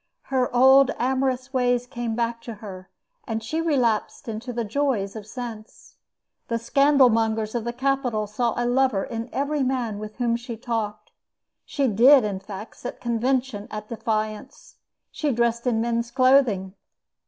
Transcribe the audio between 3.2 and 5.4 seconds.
and she relapsed into the joys of